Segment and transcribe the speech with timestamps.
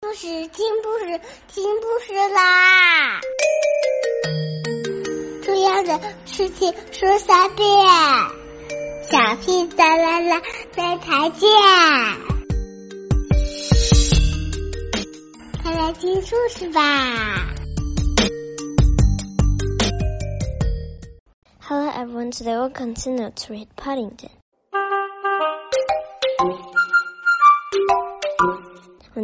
[0.00, 3.20] 故事听故事听故事啦！
[5.42, 7.66] 重要的事情说三遍，
[9.02, 10.40] 小屁哒啦啦，
[10.76, 11.50] 明天见！
[15.64, 17.52] 快来听故事吧
[21.58, 24.30] ！Hello everyone, today we'll continue to read Paddington.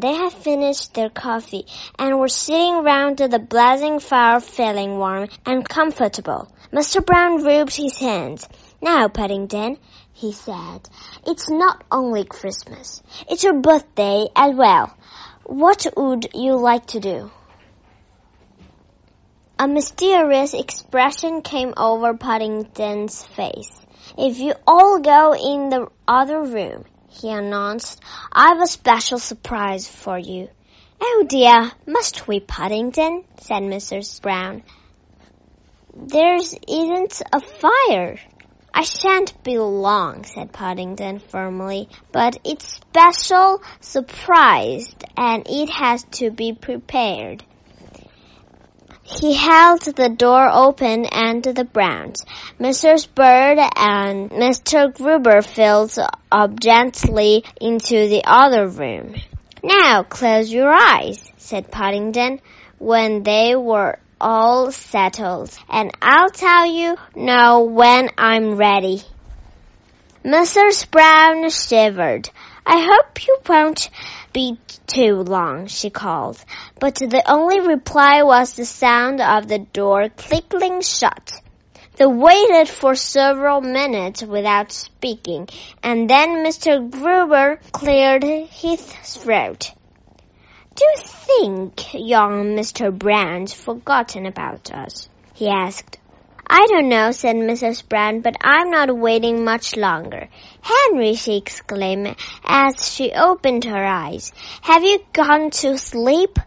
[0.00, 1.66] They had finished their coffee
[1.98, 7.04] and were sitting round the blazing fire feeling warm and comfortable, Mr.
[7.04, 8.48] Brown rubbed his hands.
[8.80, 9.78] Now, Paddington,
[10.12, 10.88] he said,
[11.26, 13.02] it's not only Christmas.
[13.28, 14.96] It's your birthday as well.
[15.44, 17.32] What would you like to do?
[19.58, 23.72] A mysterious expression came over Paddington's face.
[24.16, 28.00] If you all go in the other room, he announced.
[28.32, 30.48] I've a special surprise for you.
[31.00, 33.24] Oh dear, must we, Paddington?
[33.40, 34.20] said Mrs.
[34.20, 34.62] Brown.
[35.94, 38.18] There isn't a fire.
[38.72, 46.30] I shan't be long, said Paddington firmly, but it's special surprised and it has to
[46.30, 47.44] be prepared.
[49.10, 52.26] He held the door open and the Browns,
[52.60, 53.08] Mrs.
[53.14, 54.94] Bird and Mr.
[54.94, 55.98] Gruber filed
[56.30, 59.14] up gently into the other room.
[59.62, 62.40] Now close your eyes, said Paddington,
[62.78, 69.00] when they were all settled, and I'll tell you now when I'm ready.
[70.22, 70.90] Mrs.
[70.90, 72.28] Brown shivered.
[72.70, 73.88] I hope you won't
[74.34, 76.44] be too long, she called.
[76.78, 81.32] But the only reply was the sound of the door clicking shut.
[81.96, 85.48] They waited for several minutes without speaking,
[85.82, 86.90] and then Mr.
[86.90, 89.72] Gruber cleared his throat.
[90.74, 92.96] Do you think young Mr.
[92.96, 95.08] Brown's forgotten about us?
[95.32, 95.96] he asked.
[96.50, 97.86] I don't know, said Mrs.
[97.86, 100.28] Brown, but I'm not waiting much longer.
[100.62, 104.32] Henry, she exclaimed as she opened her eyes.
[104.62, 106.38] Have you gone to sleep?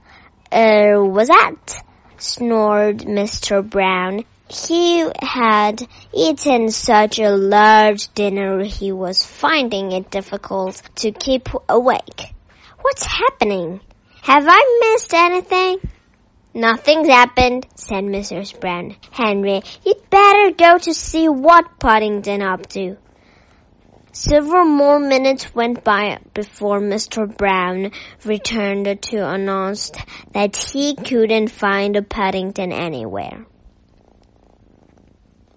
[0.52, 1.84] Er, uh, was that?
[2.18, 3.68] snored Mr.
[3.68, 4.26] Brown.
[4.50, 12.34] He had eaten such a large dinner he was finding it difficult to keep awake.
[12.82, 13.80] What's happening?
[14.24, 15.80] Have I missed anything?
[16.54, 18.60] Nothing's happened, said Mrs.
[18.60, 18.98] Brown.
[19.12, 22.98] Henry, you'd better go to see what Paddington up to.
[24.12, 27.26] Several more minutes went by before Mr.
[27.26, 27.92] Brown
[28.26, 29.94] returned to announce
[30.34, 33.46] that he couldn't find Paddington anywhere.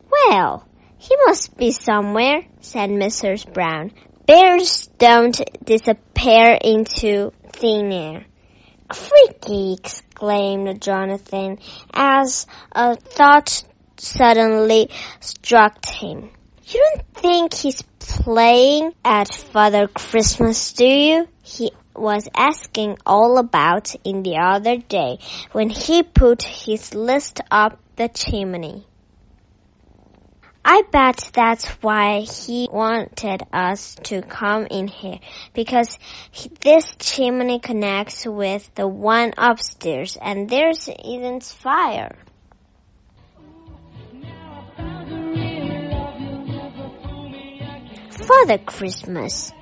[0.09, 0.65] Well,
[0.99, 3.53] he must be somewhere, said Mrs.
[3.53, 3.91] Brown.
[4.27, 8.27] Bears don't disappear into thin air.
[8.89, 9.75] Creaky!
[9.75, 11.59] exclaimed Jonathan
[11.93, 13.65] as a thought
[13.97, 14.91] suddenly
[15.21, 16.31] struck him.
[16.67, 21.29] You don't think he's playing at Father Christmas, do you?
[21.43, 25.19] He was asking all about in the other day
[25.53, 28.87] when he put his list up the chimney.
[30.65, 35.19] I bet that's why he wanted us to come in here,
[35.53, 35.99] because
[36.61, 42.17] this chimney connects with the one upstairs and there isn't fire.
[48.11, 49.53] Father Christmas,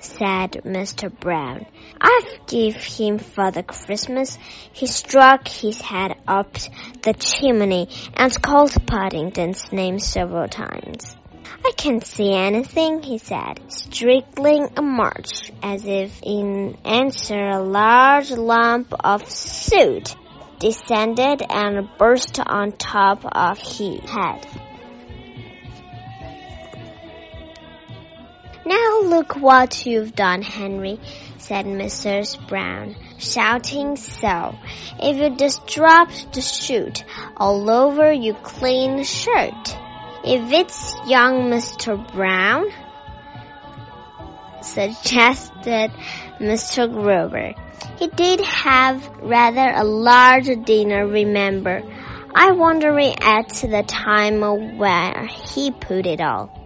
[0.00, 1.10] said Mr.
[1.10, 1.66] Brown.
[2.00, 4.38] I've give him Father Christmas.
[4.72, 6.54] He struck his head up
[7.02, 11.16] the chimney and called Paddington's name several times.
[11.64, 18.30] I can't see anything, he said, striking a march as if in answer a large
[18.30, 20.14] lump of soot
[20.58, 24.46] descended and burst on top of his head.
[28.68, 31.00] Now look what you've done, Henry,
[31.38, 32.36] said Mrs.
[32.48, 34.58] Brown, shouting so.
[35.00, 37.02] If you just dropped the soot
[37.34, 39.74] all over your clean shirt.
[40.22, 41.96] If it's young Mr.
[42.12, 42.66] Brown,
[44.60, 45.90] suggested
[46.38, 46.92] Mr.
[46.92, 47.54] Gruber.
[47.98, 51.80] He did have rather a large dinner, remember.
[52.34, 54.40] I wondering at the time
[54.76, 56.57] where he put it all.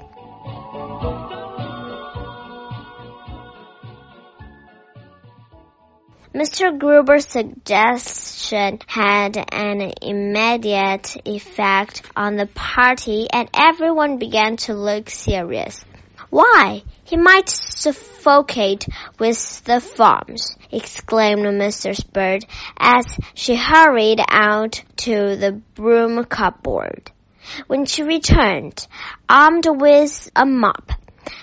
[6.35, 6.79] Mr.
[6.79, 15.85] Gruber's suggestion had an immediate effect on the party and everyone began to look serious.
[16.31, 18.87] Why, He might suffocate
[19.19, 22.11] with the farms, exclaimed Mrs.
[22.11, 22.47] Bird
[22.79, 23.05] as
[23.35, 27.11] she hurried out to the broom cupboard.
[27.67, 28.87] When she returned,
[29.29, 30.93] armed with a mop,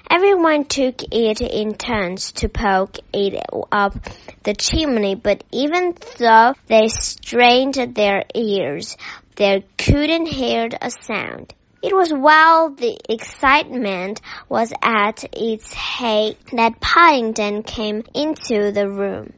[0.10, 3.42] everyone took it in turns to poke it
[3.72, 3.96] up
[4.44, 8.98] the chimney, but even though they strained their ears,
[9.36, 11.54] they couldn't hear a sound.
[11.82, 19.32] It was while the excitement was at its height that Paddington came into the room.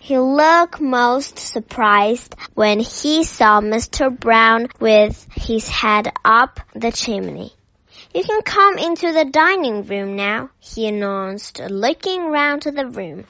[0.00, 4.10] He looked most surprised when he saw Mr.
[4.10, 7.52] Brown with his head up the chimney.
[8.14, 13.24] You can come into the dining room now, he announced, looking round the room.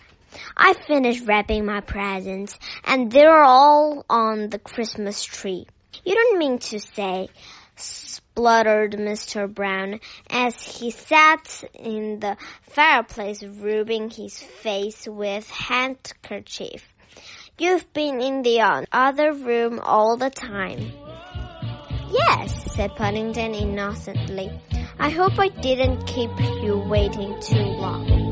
[0.55, 5.67] I finished wrapping my presents, and they're all on the Christmas tree.
[6.05, 7.29] You don't mean to say,
[7.77, 9.53] spluttered Mr.
[9.53, 12.37] Brown as he sat in the
[12.69, 16.87] fireplace rubbing his face with handkerchief.
[17.57, 20.93] You've been in the other room all the time.
[22.11, 24.53] Yes, said Paddington innocently.
[24.99, 28.24] I hope I didn't keep you waiting too long.